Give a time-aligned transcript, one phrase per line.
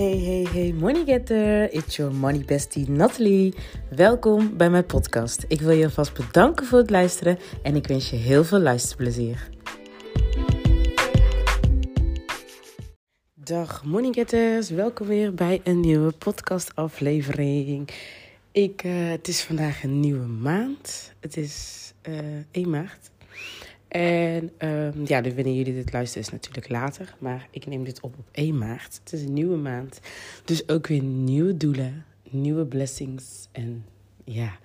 [0.00, 1.72] Hey, hey, hey, money getter.
[1.72, 3.54] It's your money bestie Natalie.
[3.90, 5.44] Welkom bij mijn podcast.
[5.48, 9.48] Ik wil je alvast bedanken voor het luisteren en ik wens je heel veel luisterplezier.
[13.34, 17.88] Dag money getters, welkom weer bij een nieuwe podcast aflevering.
[18.52, 21.12] Ik, uh, het is vandaag een nieuwe maand.
[21.18, 22.18] Het is uh,
[22.50, 23.10] 1 maart.
[23.90, 27.14] En um, ja, dus wanneer jullie dit luisteren is natuurlijk later.
[27.18, 29.00] Maar ik neem dit op op 1 maart.
[29.04, 30.00] Het is een nieuwe maand.
[30.44, 33.84] Dus ook weer nieuwe doelen, nieuwe blessings en
[34.24, 34.58] ja,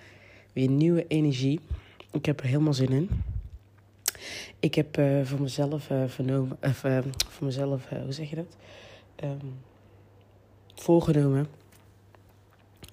[0.54, 1.60] weer nieuwe energie.
[2.12, 3.10] Ik heb er helemaal zin in.
[4.60, 7.00] Ik heb uh, voor mezelf uh, vernomen, of, uh,
[7.30, 8.58] voor mezelf, hoe zeg je dat?
[9.24, 9.54] Um,
[10.76, 11.48] voorgenomen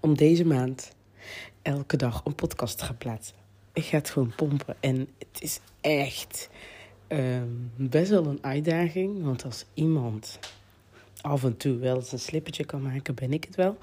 [0.01, 0.95] om deze maand
[1.62, 3.42] elke dag een podcast te gaan plaatsen.
[3.75, 6.49] Ik ga het gewoon pompen en het is echt
[7.09, 9.23] um, best wel een uitdaging.
[9.23, 10.39] Want als iemand
[11.21, 13.77] af en toe wel eens een slippertje kan maken, ben ik het wel.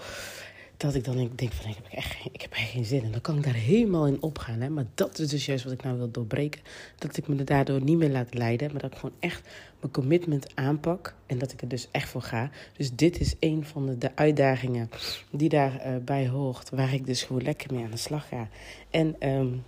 [0.77, 3.03] Dat ik dan denk van, ik heb echt, ik heb echt geen zin.
[3.03, 4.61] En dan kan ik daar helemaal in opgaan.
[4.61, 4.69] Hè?
[4.69, 6.61] Maar dat is dus juist wat ik nou wil doorbreken.
[6.97, 8.71] Dat ik me daardoor niet meer laat leiden.
[8.71, 9.41] Maar dat ik gewoon echt
[9.79, 11.15] mijn commitment aanpak.
[11.25, 12.49] En dat ik er dus echt voor ga.
[12.77, 14.89] Dus dit is een van de, de uitdagingen
[15.31, 16.69] die daarbij uh, hoort.
[16.69, 18.49] Waar ik dus gewoon lekker mee aan de slag ga.
[18.89, 19.29] En...
[19.29, 19.63] Um,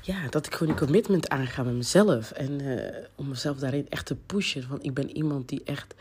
[0.00, 2.30] ja, dat ik gewoon die commitment aanga met mezelf.
[2.30, 4.68] En uh, om mezelf daarin echt te pushen.
[4.68, 5.94] Want ik ben iemand die echt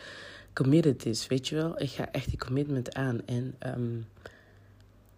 [0.54, 1.82] committed is, weet je wel.
[1.82, 3.22] Ik ga echt die commitment aan.
[3.26, 4.08] En um,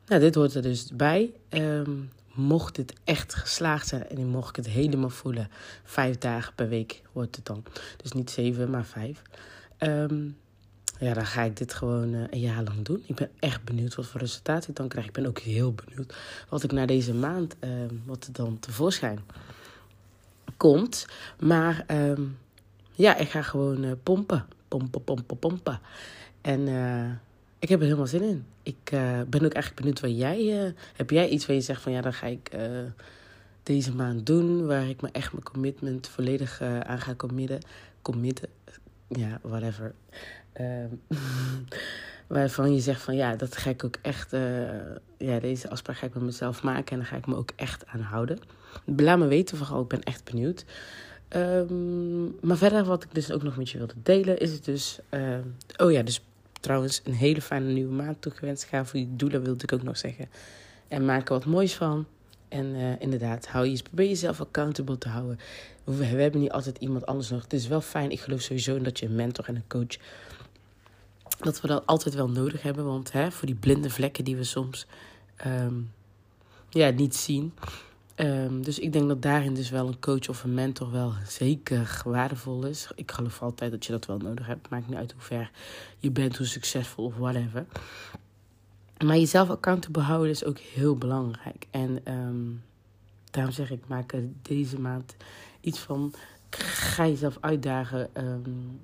[0.06, 1.32] nou, dit hoort er dus bij.
[1.50, 5.50] Um, mocht dit echt geslaagd zijn en mocht ik het helemaal voelen.
[5.84, 7.64] Vijf dagen per week wordt het dan.
[7.98, 9.22] Dus niet zeven, maar vijf.
[9.80, 10.38] Um,
[11.02, 13.03] ja, dan ga ik dit gewoon uh, een jaar lang doen.
[13.05, 15.05] Ik ben echt benieuwd wat voor resultaat ik dan krijg.
[15.05, 16.16] Ik ben ook heel benieuwd
[16.49, 17.69] wat ik na deze maand, uh,
[18.05, 19.19] wat er dan tevoorschijn
[20.57, 21.05] komt.
[21.39, 22.19] Maar uh,
[22.91, 24.45] ja, ik ga gewoon uh, pompen.
[24.67, 25.79] Pompen, pompen, pompen.
[26.41, 26.61] En
[27.59, 28.45] ik heb er helemaal zin in.
[28.63, 28.89] Ik
[29.27, 30.73] ben ook eigenlijk benieuwd wat jij...
[30.95, 32.51] heb jij iets waar je zegt van ja, dan ga ik
[33.63, 34.66] deze maand doen.
[34.66, 37.59] Waar ik me echt mijn commitment volledig aan ga committen.
[38.01, 38.50] Committen.
[39.11, 39.94] Ja, whatever.
[40.61, 40.85] Uh,
[42.27, 44.41] waarvan je zegt van ja, dat ga ik ook echt, uh,
[45.17, 47.85] ja, deze afspraak ga ik met mezelf maken en dan ga ik me ook echt
[47.88, 48.39] aan houden.
[48.85, 50.66] Laat me weten vooral, ik ben echt benieuwd.
[51.35, 54.99] Um, maar verder wat ik dus ook nog met je wilde delen is het dus,
[55.09, 55.38] uh,
[55.78, 56.22] oh ja, dus
[56.61, 58.63] trouwens een hele fijne nieuwe maand toegewenst.
[58.63, 60.29] Ga voor je doelen wilde ik ook nog zeggen.
[60.88, 62.05] En maak er wat moois van.
[62.51, 65.39] En uh, inderdaad, hou je, probeer jezelf accountable te houden.
[65.84, 67.41] We, hebben niet altijd iemand anders nog.
[67.41, 69.97] Het is wel fijn, ik geloof sowieso in dat je een mentor en een coach
[71.40, 72.85] dat we dat altijd wel nodig hebben.
[72.85, 74.88] Want hè, voor die blinde vlekken die we soms
[75.45, 75.91] um,
[76.69, 77.53] ja, niet zien.
[78.16, 82.01] Um, dus ik denk dat daarin dus wel een coach of een mentor wel zeker
[82.06, 82.88] waardevol is.
[82.95, 84.69] Ik geloof altijd dat je dat wel nodig hebt.
[84.69, 85.51] Maakt niet uit hoe ver
[86.00, 87.66] je bent, hoe succesvol of whatever.
[89.03, 91.67] Maar jezelf accountable houden is ook heel belangrijk.
[91.72, 92.63] En um,
[93.31, 95.16] daarom zeg ik, maak er deze maand
[95.62, 96.13] iets van.
[96.50, 98.09] Ga jezelf uitdagen.
[98.13, 98.79] Um,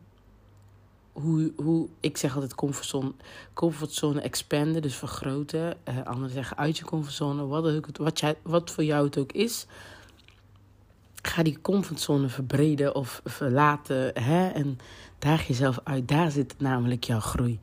[1.12, 3.12] hoe, hoe, ik zeg altijd comfortzone,
[3.54, 5.78] comfortzone expanden, dus vergroten.
[5.90, 9.32] Uh, anderen zeggen uit je comfortzone, wat, ook, wat, jij, wat voor jou het ook
[9.32, 9.66] is.
[11.22, 14.12] Ga die comfortzone verbreden of verlaten.
[14.24, 14.48] Hè?
[14.48, 14.80] En
[15.20, 16.08] daag jezelf uit.
[16.08, 17.60] Daar zit namelijk jouw groei.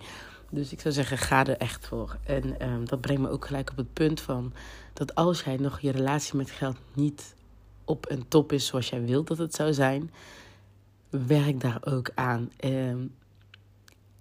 [0.54, 2.16] Dus ik zou zeggen, ga er echt voor.
[2.24, 4.52] En um, dat brengt me ook gelijk op het punt van...
[4.92, 7.34] dat als jij nog je relatie met geld niet
[7.84, 10.10] op een top is zoals jij wilt dat het zou zijn...
[11.10, 12.50] werk daar ook aan.
[12.64, 13.14] Um,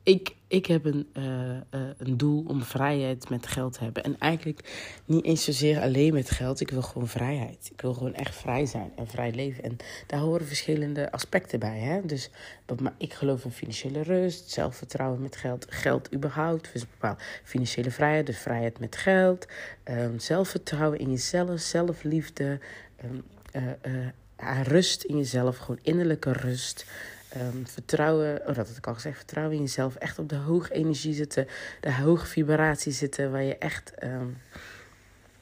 [0.04, 4.04] ik, ik heb een, uh, uh, een doel om vrijheid met geld te hebben.
[4.04, 4.60] En eigenlijk
[5.06, 6.60] niet eens zozeer alleen met geld.
[6.60, 7.70] Ik wil gewoon vrijheid.
[7.74, 9.64] Ik wil gewoon echt vrij zijn en vrij leven.
[9.64, 9.78] En
[10.08, 11.80] daar horen verschillende aspecten bij.
[11.80, 12.06] Hè?
[12.06, 12.30] Dus
[12.82, 16.74] maar ik geloof in financiële rust, zelfvertrouwen met geld, geld überhaupt.
[16.74, 19.48] Dus bepaald financiële vrijheid, dus vrijheid met geld.
[19.86, 22.60] Um, zelfvertrouwen in jezelf, zelfliefde.
[23.04, 23.24] Um,
[23.56, 26.86] uh, rust in jezelf, gewoon innerlijke rust.
[27.38, 29.96] Um, vertrouwen, oh dat had ik al gezegd, vertrouwen in jezelf.
[29.96, 31.48] Echt op de hoge energie zitten,
[31.80, 34.38] de hoge vibratie zitten, waar je echt, um,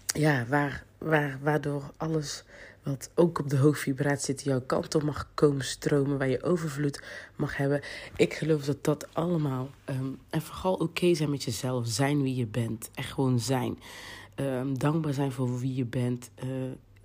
[0.06, 2.44] ja, waar, waar, waardoor alles
[2.84, 6.44] wat ook op de hoge vibratie zit, jouw kant op mag komen stromen, waar je
[6.44, 7.02] overvloed
[7.36, 7.82] mag hebben.
[8.16, 12.48] Ik geloof dat dat allemaal, um, en vooral oké zijn met jezelf, zijn wie je
[12.48, 13.80] bent, echt gewoon zijn.
[14.78, 16.30] dankbaar zijn voor wie je bent.
[16.44, 16.50] Uh,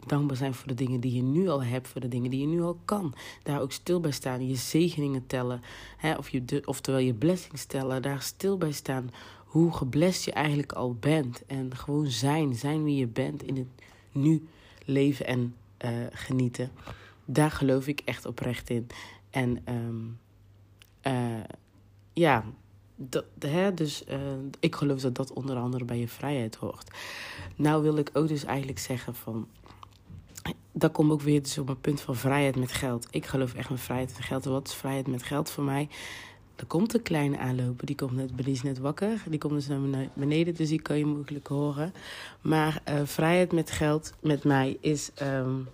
[0.07, 2.47] dankbaar zijn voor de dingen die je nu al hebt, voor de dingen die je
[2.47, 3.15] nu al kan.
[3.43, 5.63] Daar ook stil bij staan, je zegeningen tellen,
[5.97, 9.11] hè, of je, oftewel je blessings tellen, daar stil bij staan
[9.45, 11.47] hoe geblest je eigenlijk al bent.
[11.47, 13.67] En gewoon zijn, zijn wie je bent in het
[14.13, 14.49] nu
[14.85, 15.55] leven en
[15.85, 16.71] uh, genieten.
[17.25, 18.87] Daar geloof ik echt oprecht in.
[19.31, 20.19] En um,
[21.07, 21.45] uh,
[22.13, 22.45] ja,
[22.97, 24.19] dat, hè, dus uh,
[24.61, 26.91] ik geloof dat dat onder andere bij je vrijheid hoort.
[27.57, 29.49] Nou wil ik ook dus eigenlijk zeggen van...
[30.79, 33.07] Dat komt ook weer dus op mijn punt van vrijheid met geld.
[33.11, 34.45] Ik geloof echt in vrijheid met geld.
[34.45, 35.89] Wat is vrijheid met geld voor mij?
[36.57, 39.23] Er komt een kleine aanlopen, die komt net, is net wakker.
[39.29, 41.93] Die komt dus naar beneden, dus die kan je mogelijk horen.
[42.41, 45.69] Maar uh, vrijheid met geld met mij is um,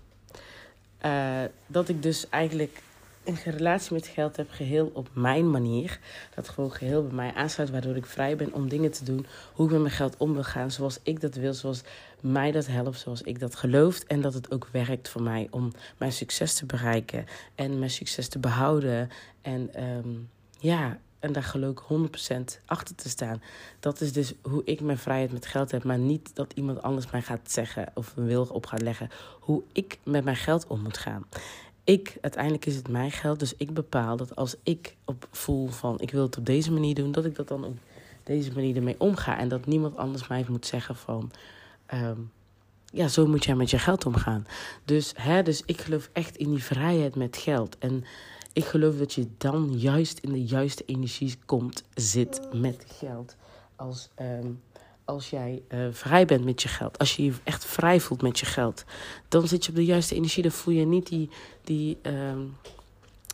[1.04, 2.82] uh, dat ik dus eigenlijk
[3.24, 5.98] een relatie met geld heb geheel op mijn manier.
[6.34, 9.26] Dat gewoon geheel bij mij aansluit, waardoor ik vrij ben om dingen te doen.
[9.52, 11.82] Hoe ik met mijn geld om wil gaan, zoals ik dat wil, zoals
[12.20, 13.98] mij dat helpt, zoals ik dat geloof.
[13.98, 18.28] En dat het ook werkt voor mij om mijn succes te bereiken en mijn succes
[18.28, 19.10] te behouden.
[19.42, 20.28] En um,
[20.58, 21.82] ja, en daar geloof ik
[22.32, 23.42] 100% achter te staan.
[23.80, 25.84] Dat is dus hoe ik mijn vrijheid met geld heb.
[25.84, 29.10] Maar niet dat iemand anders mij gaat zeggen of wil op gaat leggen.
[29.40, 31.26] Hoe ik met mijn geld om moet gaan.
[31.84, 33.38] Ik, uiteindelijk is het mijn geld.
[33.38, 36.94] Dus ik bepaal dat als ik op voel van ik wil het op deze manier
[36.94, 37.12] doen.
[37.12, 37.76] Dat ik dat dan op
[38.22, 39.38] deze manier ermee omga.
[39.38, 41.30] En dat niemand anders mij moet zeggen van...
[41.94, 42.30] Um,
[42.92, 44.46] ja, zo moet jij met je geld omgaan.
[44.84, 47.78] Dus, hè, dus ik geloof echt in die vrijheid met geld.
[47.78, 48.04] En
[48.52, 53.36] ik geloof dat je dan juist in de juiste energie komt, zit met geld.
[53.76, 54.60] Als, um,
[55.12, 58.38] als jij uh, vrij bent met je geld, als je je echt vrij voelt met
[58.38, 58.84] je geld,
[59.28, 60.42] dan zit je op de juiste energie.
[60.42, 61.30] Dan voel je niet die,
[61.64, 62.56] die um,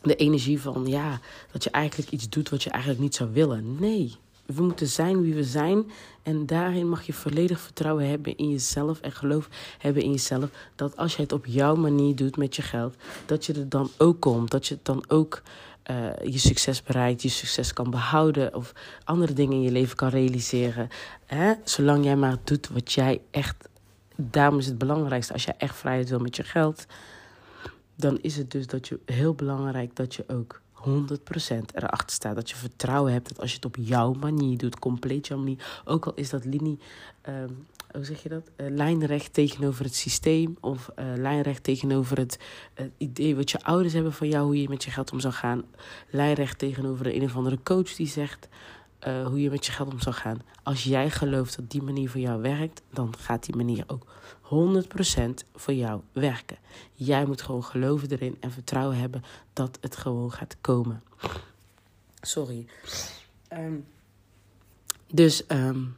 [0.01, 1.19] de energie van ja,
[1.51, 3.75] dat je eigenlijk iets doet wat je eigenlijk niet zou willen.
[3.79, 4.15] Nee,
[4.45, 5.91] we moeten zijn wie we zijn.
[6.23, 8.99] En daarin mag je volledig vertrouwen hebben in jezelf.
[8.99, 10.49] En geloof hebben in jezelf.
[10.75, 12.95] Dat als je het op jouw manier doet met je geld.
[13.25, 14.51] Dat je er dan ook komt.
[14.51, 15.41] Dat je het dan ook
[15.89, 17.21] uh, je succes bereikt.
[17.21, 18.55] Je succes kan behouden.
[18.55, 20.89] Of andere dingen in je leven kan realiseren.
[21.25, 21.53] Hè?
[21.63, 23.69] Zolang jij maar doet wat jij echt.
[24.15, 25.33] Daarom is het belangrijkste.
[25.33, 26.85] Als jij echt vrijheid wil met je geld.
[27.95, 30.85] Dan is het dus dat je heel belangrijk dat je ook 100%
[31.73, 32.35] erachter staat.
[32.35, 35.81] Dat je vertrouwen hebt dat als je het op jouw manier doet, compleet jouw manier.
[35.85, 36.79] Ook al is dat linie,
[37.29, 38.49] um, hoe zeg je dat?
[38.57, 40.57] Uh, lijnrecht tegenover het systeem.
[40.59, 42.39] Of uh, lijnrecht tegenover het
[42.79, 45.33] uh, idee wat je ouders hebben van jou, hoe je met je geld om zou
[45.33, 45.63] gaan.
[46.09, 48.47] Lijnrecht tegenover een of andere coach die zegt.
[49.07, 50.41] Uh, hoe je met je geld om zou gaan.
[50.63, 54.05] Als jij gelooft dat die manier voor jou werkt, dan gaat die manier ook
[54.43, 56.57] 100% voor jou werken.
[56.93, 59.23] Jij moet gewoon geloven erin en vertrouwen hebben
[59.53, 61.03] dat het gewoon gaat komen.
[62.21, 62.65] Sorry.
[63.53, 63.85] Um,
[65.07, 65.95] dus um,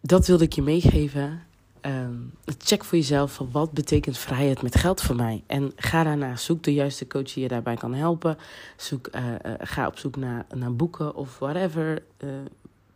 [0.00, 1.42] dat wilde ik je meegeven.
[1.86, 5.42] Um, check voor jezelf van wat betekent vrijheid met geld voor mij.
[5.46, 8.38] En ga daarna, zoek de juiste coach die je daarbij kan helpen.
[8.76, 12.02] Zoek, uh, uh, ga op zoek naar, naar boeken of whatever.
[12.24, 12.30] Uh,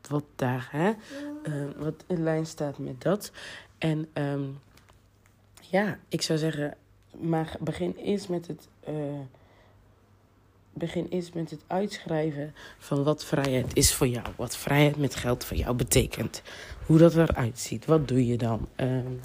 [0.08, 0.92] wat daar, hè,
[1.76, 3.32] wat in lijn staat met dat.
[3.78, 4.58] En um,
[5.60, 6.74] ja, ik zou zeggen,
[7.20, 8.68] maar begin eerst met het.
[10.78, 14.26] Begin eerst met het uitschrijven van wat vrijheid is voor jou.
[14.36, 16.42] Wat vrijheid met geld voor jou betekent
[16.86, 17.84] hoe dat eruit ziet.
[17.84, 18.68] Wat doe je dan?
[18.76, 19.20] Um,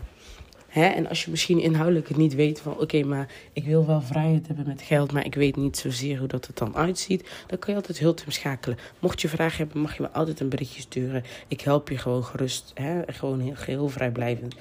[0.68, 0.86] hè?
[0.86, 2.80] En als je misschien inhoudelijk het niet weet van...
[2.80, 5.12] oké, maar ik wil wel vrijheid hebben met geld...
[5.12, 7.30] maar ik weet niet zozeer hoe dat het dan uitziet...
[7.48, 8.77] dan kan je altijd hulp schakelen.
[9.00, 11.24] Mocht je vragen hebben, mag je me altijd een berichtje sturen.
[11.48, 12.71] Ik help je gewoon gerust.
[12.74, 13.01] Hè?
[13.06, 14.56] Gewoon heel, geheel vrijblijvend.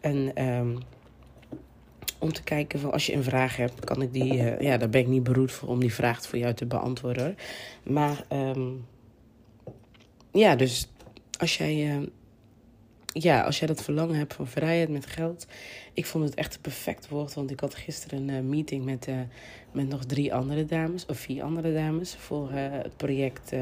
[0.00, 0.44] En...
[0.44, 0.78] Um,
[2.18, 4.34] om te kijken van als je een vraag hebt, kan ik die.
[4.34, 7.36] Uh, ja, daar ben ik niet beroerd voor om die vraag voor jou te beantwoorden.
[7.82, 8.86] Maar um,
[10.32, 10.88] ja, dus
[11.38, 12.06] als jij uh,
[13.12, 15.46] ja, als jij dat verlangen hebt van vrijheid met geld.
[15.92, 17.34] Ik vond het echt een perfect woord.
[17.34, 19.14] Want ik had gisteren een uh, meeting met, uh,
[19.72, 21.06] met nog drie andere dames.
[21.06, 22.16] Of vier andere dames.
[22.18, 23.52] Voor het project.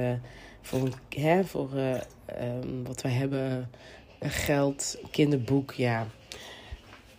[0.63, 3.71] voor hè, voor um, wat wij hebben.
[4.21, 5.73] Geld, kinderboek.
[5.73, 6.07] Ja.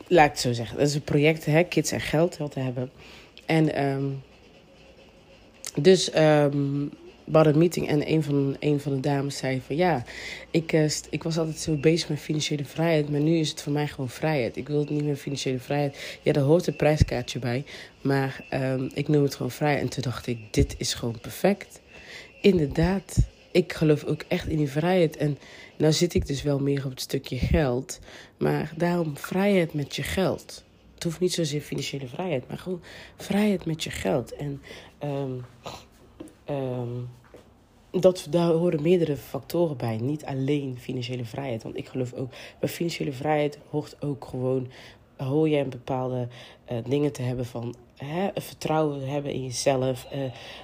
[0.08, 0.78] Laat ik het zo zeggen.
[0.78, 1.46] Dat is een project.
[1.46, 2.92] Hè, kids en geld wat we hebben.
[3.46, 4.22] En um,
[5.76, 6.16] dus.
[6.16, 6.92] Um,
[7.32, 10.04] we een meeting en een van, een van de dames zei van ja,
[10.52, 13.74] ik, uh, ik was altijd zo bezig met financiële vrijheid, maar nu is het voor
[13.74, 14.58] mij gewoon vrijheid.
[14.58, 16.20] Ik wil het niet meer financiële vrijheid.
[16.22, 17.64] Ja, daar hoort een prijskaartje bij,
[18.02, 19.80] maar um, ik noem het gewoon vrij.
[19.80, 21.82] En toen dacht ik, dit is gewoon perfect.
[22.42, 23.18] Inderdaad,
[23.58, 25.18] ik geloof ook echt in die vrijheid.
[25.18, 25.38] En
[25.78, 28.00] nou zit ik dus wel meer op het stukje geld,
[28.38, 30.64] maar daarom vrijheid met je geld.
[30.94, 32.82] Het hoeft niet zozeer financiële vrijheid, maar gewoon
[33.16, 34.36] vrijheid met je geld.
[34.36, 34.62] En
[35.04, 35.46] um,
[36.50, 37.10] Um,
[37.92, 39.98] dat, daar horen meerdere factoren bij.
[39.98, 41.64] Niet alleen financiële vrijheid.
[41.64, 44.72] Want ik geloof ook, bij financiële vrijheid hoort ook gewoon,
[45.18, 46.28] hoor je een bepaalde
[46.72, 50.08] uh, dingen te hebben van hè, vertrouwen hebben in jezelf.
[50.16, 50.20] Uh,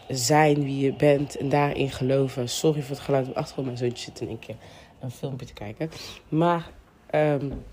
[0.07, 2.49] zijn wie je bent en daarin geloven.
[2.49, 4.55] Sorry voor het geluid op achtergrond, mijn zoontje zit in een keer
[4.99, 5.89] een filmpje te kijken.
[6.29, 6.69] Maar
[7.15, 7.63] um,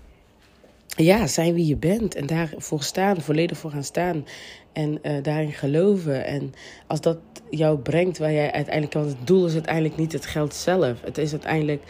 [0.85, 4.25] ja, zijn wie je bent en daarvoor staan, volledig voor gaan staan.
[4.73, 6.25] En uh, daarin geloven.
[6.25, 6.53] En
[6.87, 7.17] als dat
[7.49, 8.93] jou brengt waar jij uiteindelijk.
[8.93, 11.01] Want het doel is uiteindelijk niet het geld zelf.
[11.01, 11.83] Het is uiteindelijk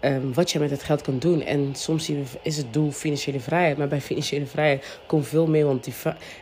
[0.00, 1.42] um, wat je met het geld kan doen.
[1.42, 2.10] En soms
[2.42, 3.76] is het doel financiële vrijheid.
[3.76, 5.66] Maar bij financiële vrijheid komt veel meer.
[5.66, 5.94] Want die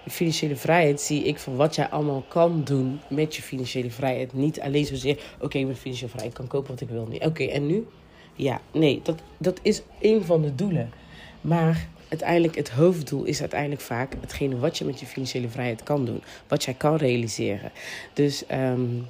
[0.08, 4.32] financiële vrijheid zie ik van wat jij allemaal kan doen met je financiële vrijheid.
[4.32, 7.08] Niet alleen zozeer, oké, ik ben financiële vrij, ik kan kopen wat ik wil.
[7.20, 7.86] Oké, en nu?
[8.34, 10.92] Ja, nee, dat, dat is een van de doelen.
[11.40, 16.04] Maar uiteindelijk het hoofddoel is uiteindelijk vaak hetgene wat je met je financiële vrijheid kan
[16.04, 16.22] doen.
[16.48, 17.72] Wat jij kan realiseren.
[18.12, 19.06] Dus um,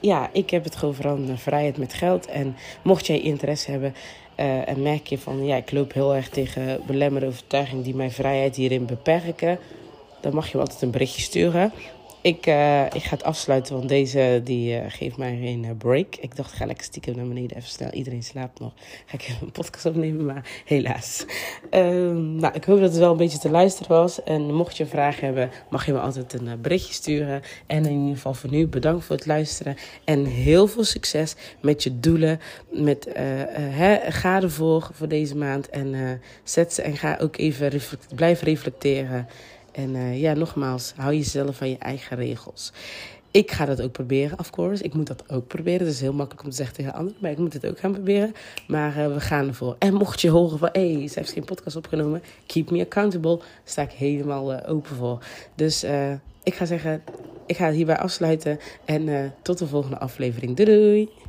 [0.00, 2.26] ja, ik heb het gewoon naar vrijheid met geld.
[2.26, 3.94] En mocht jij interesse hebben
[4.36, 8.12] uh, en merk je van ja, ik loop heel erg tegen belemmerende overtuigingen die mijn
[8.12, 9.58] vrijheid hierin beperken,
[10.20, 11.72] dan mag je me altijd een berichtje sturen.
[12.22, 16.16] Ik, uh, ik ga het afsluiten, want deze die, uh, geeft mij een uh, break.
[16.20, 17.90] Ik dacht, ga lekker stiekem naar beneden, even snel.
[17.90, 18.72] Iedereen slaapt nog.
[19.06, 21.24] Ga ik een podcast opnemen, maar helaas.
[21.70, 24.22] Um, nou, ik hoop dat het wel een beetje te luisteren was.
[24.22, 27.42] En mocht je een vraag hebben, mag je me altijd een berichtje sturen.
[27.66, 29.76] En in ieder geval voor nu, bedankt voor het luisteren.
[30.04, 32.40] En heel veel succes met je doelen.
[32.70, 33.08] Met,
[33.54, 35.68] hè, ga ervoor voor deze maand.
[35.68, 37.80] En zet ze en ga ook even
[38.14, 39.28] blijf reflecteren.
[39.72, 42.72] En uh, ja, nogmaals, hou jezelf van je eigen regels.
[43.30, 44.82] Ik ga dat ook proberen, of course.
[44.82, 45.86] Ik moet dat ook proberen.
[45.86, 47.92] Het is heel makkelijk om te zeggen tegen anderen, maar ik moet het ook gaan
[47.92, 48.34] proberen.
[48.66, 49.76] Maar uh, we gaan ervoor.
[49.78, 53.36] En mocht je horen van, hé, ze heeft geen podcast opgenomen, keep me accountable.
[53.36, 55.24] Daar sta ik helemaal uh, open voor.
[55.54, 55.84] Dus
[56.42, 57.02] ik ga zeggen,
[57.46, 58.58] ik ga het hierbij afsluiten.
[58.84, 60.56] En tot de volgende aflevering.
[60.56, 61.21] Doei doei!